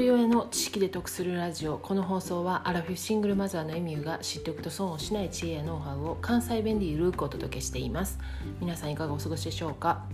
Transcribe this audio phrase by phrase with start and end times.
[0.00, 1.76] 人親の知識で得するラジオ。
[1.76, 8.18] この放送はアラフィフシングルマザーのエミューが知っておくと損をしない知恵やノウハウを関西弁でゆるくお届けしています。
[8.62, 10.06] 皆さんいかがお過ごしでしょうか、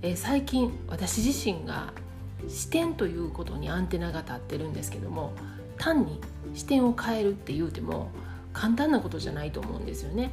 [0.00, 1.92] えー、最近私自身が
[2.48, 5.34] 視点ということにアンテナが立ってるんですけども
[5.76, 6.18] 単に
[6.54, 8.10] 視点を変えるって言うても
[8.54, 10.30] 簡単なことじゃないと思うんですよね。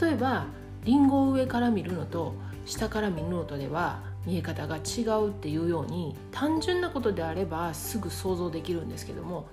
[0.00, 0.46] 例えば
[0.84, 2.34] リンゴを上から見るのと
[2.66, 9.46] 下から見るのとでは見え方が違うっていうように単純なことであればすぐ想像できるんですけども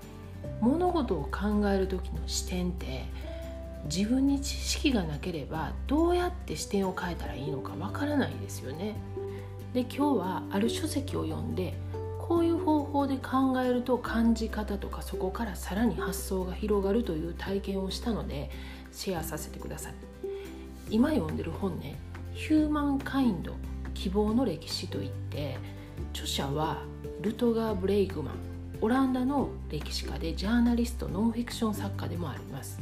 [0.59, 3.05] 物事を考える時の視点って
[3.86, 8.96] 自分に知識がなければどうやって視点を変えたらいいのかわからないですよね。
[9.73, 11.74] で今日はある書籍を読んで
[12.20, 18.49] こういう方法で考えると感じ方とかそこからさらに発想が広がるという体験をしたので
[18.91, 19.94] シェアさせてください。
[20.90, 21.98] 今読んでる本ね
[22.34, 23.54] 「ヒューマンカインド
[24.02, 25.58] 希望の歴史」といって
[26.12, 26.82] 著者は
[27.21, 28.34] ルトガー・ブレイグマン
[28.82, 32.82] オランダの歴史家でジャーナリストノンフィクション作家でもあります。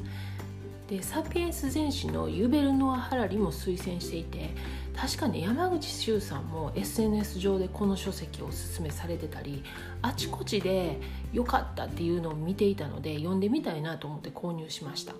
[0.87, 4.49] でサピエンス全史のユベルノア・ハラリも推薦していて
[4.95, 9.63] 確かね山口周さんも SNS 上でこの書籍をおすすめされてたり
[10.01, 10.99] あちこちで
[11.31, 15.13] 良かったっていうのを見ていたので読んでみたいなと思って購入しました。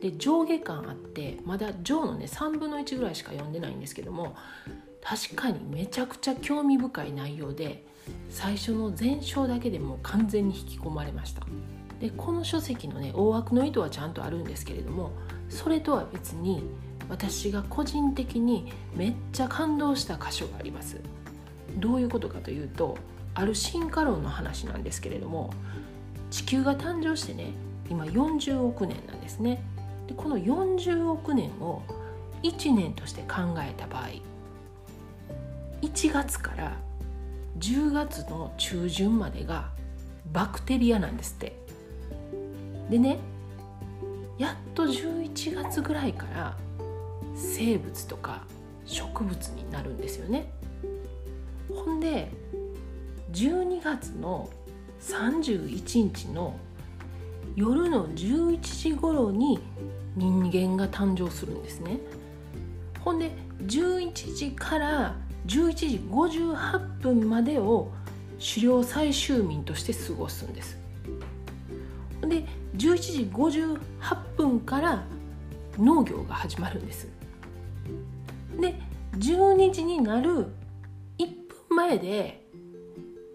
[0.00, 4.36] で上下感あってまだ上のね3分の1ぐらいしか読んでないんですけども
[5.08, 7.82] 確かにめちゃくちゃ興味深い内容で
[8.28, 11.46] 最初の前章だけでもう完全に引き込まれました。
[11.98, 15.12] でこの書籍のね大枠の意図はちゃんとあるんですけれども
[15.48, 16.62] それとは別に
[17.08, 21.00] 私が個人的にめっちゃ感動した箇所があります。
[21.76, 22.98] どういうことかというと
[23.34, 25.54] ある進化論の話なんですけれども
[26.30, 27.52] 地球が誕生してね
[27.88, 29.62] 今40億年なんですね。
[30.06, 31.82] でこの40億年を
[32.42, 34.27] 1年として考えた場合
[35.82, 36.76] 1月から
[37.58, 39.70] 10月の中旬までが
[40.32, 41.58] バクテリアなんですって。
[42.90, 43.18] でね
[44.38, 46.56] やっと11月ぐらいから
[47.34, 48.44] 生物とか
[48.84, 50.52] 植物になるんですよね。
[51.74, 52.30] ほんで
[53.32, 54.48] 12月の
[55.00, 56.56] 31日の
[57.56, 59.58] 夜の11時頃に
[60.16, 61.98] 人間が誕生するんですね。
[63.00, 63.32] ほんで
[63.62, 65.16] 11時から
[65.48, 67.90] 11時58分までを
[68.38, 70.78] 狩猟採集民として過ごすんです。
[72.20, 72.44] で
[72.76, 75.04] 11時58分から
[75.78, 77.08] 農業が始まるんです。
[78.60, 78.74] で
[79.16, 80.46] 12時になる
[81.18, 81.26] 1
[81.68, 82.44] 分前で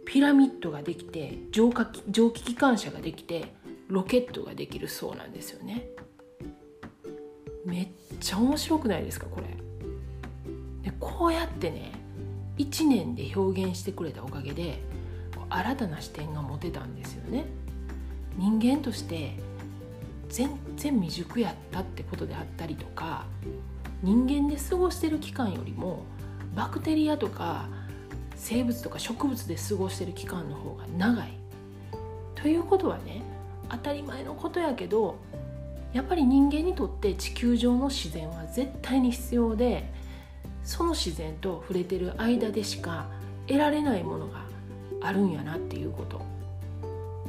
[0.06, 3.56] ピラミッドができて蒸気蒸気機関車ができて
[3.88, 5.88] ロケットができるそうなんですよね。
[7.66, 7.88] めっ
[8.20, 9.48] ちゃ面白くないですかこれ。
[10.84, 12.03] でこうやってね
[12.58, 14.80] 1年で表現してくれたおかげで
[15.50, 17.46] 新たな視点が持てたんですよね
[18.38, 19.34] 人間として
[20.30, 23.26] 全然未熟やったってことであったりとか
[24.02, 26.04] 人間で過ごしてる期間よりも
[26.56, 27.68] バクテリアとか
[28.36, 31.34] 生物とか植物で過ごしてる期間の方が長い。
[32.36, 33.22] ということはね
[33.70, 35.16] 当たり前のことやけど
[35.94, 39.90] やっぱり人間にとって地球上の自然は絶対に必要で
[40.64, 43.08] その自然と触れてる間でしか
[43.48, 44.46] 得られないものが
[45.02, 46.22] あるんやなっていうこと。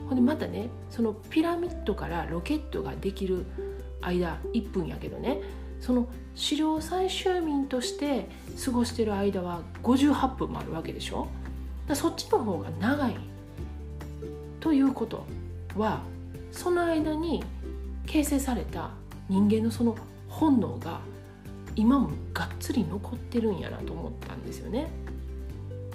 [0.09, 3.47] ほんでまたねそのピラミッドからロケットができる
[4.03, 5.41] 間1分やけどね
[5.81, 6.07] その
[6.37, 8.29] 狩猟採集民として
[8.63, 11.29] 過ごしてる間は58分もあるわけでしょ。
[11.87, 13.17] だそっちの方が長い
[14.61, 15.27] ということ
[15.77, 16.01] は
[16.51, 17.45] その間に
[18.07, 18.91] 形成された
[19.29, 19.97] 人間のその
[20.29, 21.01] 本能が
[21.77, 24.89] 今もがっつり残ってるんやなと思ったんですよね。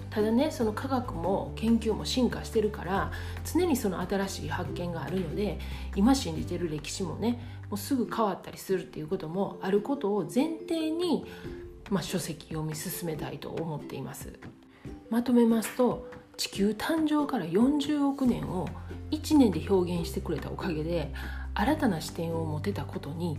[0.10, 3.12] ただねその科学も研究も進化してるから
[3.46, 5.60] 常にその新しい発見があるので
[5.96, 7.40] 今信じてる歴史もね
[7.70, 11.26] もうすぐ変わったりするっていうこともあることを前提に、
[11.92, 14.34] まあ、書籍読み進めたいと思っています
[15.12, 16.08] まとめますと
[16.38, 18.68] 地球誕生から40億年を
[19.12, 21.14] 1年で表現してくれたおかげで
[21.54, 23.38] 新たな視点を持てたことに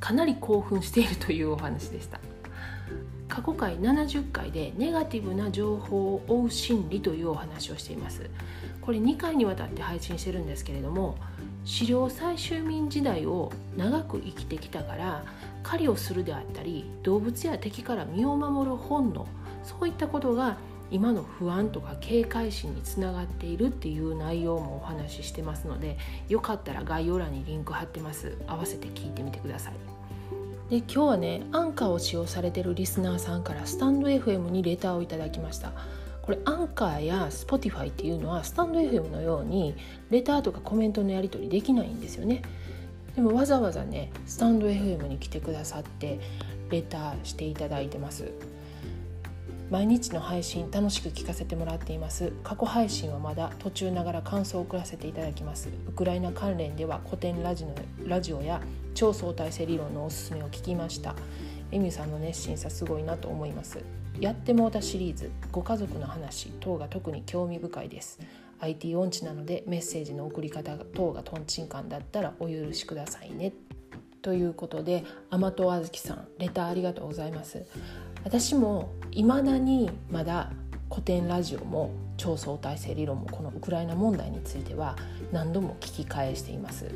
[0.00, 2.18] かなり興奮しているというお話でした。
[3.28, 8.28] 過去回70回でネガティブな情報を追う心理というお話をしています。
[8.80, 11.16] これ2回にわたって配信してるんですけれども
[11.64, 15.24] 狩猟採集民時代を長く生きてきたから
[15.62, 19.26] 狩りをするであったり動物や敵から身を守る本能
[19.62, 20.56] そういったことが
[20.90, 25.96] 今の不安とか警戒心につながっているっていう内容もお話ししてますので
[26.28, 28.36] よかったら概要欄にリンク貼ってます。
[28.46, 29.74] 合わせて聞いてみてください。
[30.70, 35.72] で今日はねアンカーを使用されてるリスナーさんからスタンド FM にレターをいただきました。
[36.22, 39.74] これアンカーや Spotify っていうのはスタンド FM のように
[40.10, 42.42] レターとかコメントのやり取りできないんですよね。
[43.16, 46.20] でもわざわざねスタンド FM に来てくださって
[46.70, 48.30] レターしていただいてます。
[49.70, 52.32] 毎日の配信楽しく聞かせてもらっています。
[52.42, 55.68] 過去配信はまだ途中ながら感想を送らせていただきます。
[55.88, 58.60] ウクライナ関連では古典ラジオラジオや
[58.96, 61.14] 超相対性理論のおすすめを聞きました。
[61.70, 63.78] エミューさんの熱心さすごいなと思います。
[64.18, 68.18] やってもうたシリーズご家族の話等が特に興味深いです。
[68.58, 73.52] IT 音痴なのでメッセージの送り方等がとんちんかんだったらお許しくださいね。
[74.20, 77.64] ということで甘党あずきさんレターありがとうございます。
[78.24, 80.50] 私もいまだにまだ
[80.88, 84.96] 古典ラジオも超相対性理論もこのウクライナ問題については
[85.32, 86.86] 何度も聞き返しています。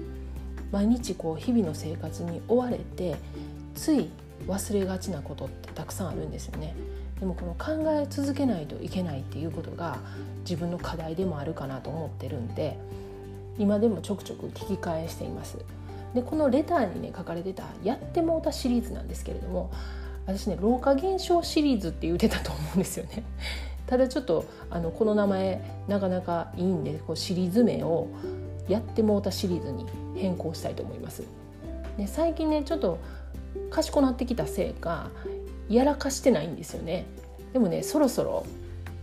[0.70, 3.16] 毎日こう日々の生活に追われて
[3.74, 4.10] つい
[4.46, 6.74] 忘れがちなことってたくさんあるんですよね。
[7.20, 9.98] でもこの考え続けないといけないっていうことが
[10.40, 12.76] 自分の課題でもあるかなと思ってるんで
[13.56, 15.58] 今でもちょくちょく聞き返しています。
[16.14, 19.70] でこのレターにね書かれてた「やってもうた」シリーズなんですけれども
[20.26, 23.22] 私ね老化現象シリーズって言ってたと思うんですよね。
[23.86, 28.08] ただちょっとあのこの名前なかなかいいんでこうシリーズ名を
[28.68, 29.84] 「やってもうた」シリーズに
[30.16, 31.22] 変更したいと思います。
[31.98, 32.98] で最近ねちょっと
[33.70, 35.10] 賢くなってきたせいか
[35.68, 37.06] やらかしてないんですよね。
[37.52, 38.44] でもねそろそろ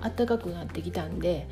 [0.01, 1.47] 暖かくなってきたんで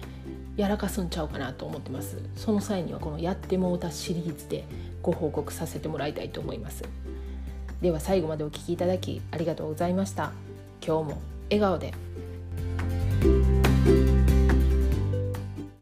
[0.58, 4.66] やらかすんちゃうかなと思ってますその際にはこの「やってもうた」シリーズで
[5.02, 6.84] ご報告させてもらいたいと思います
[7.82, 10.32] では最後までお聴きいただきありがとうございました。
[10.86, 11.94] 今日も笑顔で。